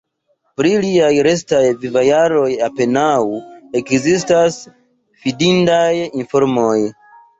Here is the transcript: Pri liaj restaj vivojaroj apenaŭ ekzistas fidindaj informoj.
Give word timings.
Pri 0.59 0.69
liaj 0.85 1.11
restaj 1.27 1.59
vivojaroj 1.83 2.47
apenaŭ 2.69 3.11
ekzistas 3.83 4.59
fidindaj 5.27 5.93
informoj. 6.23 6.77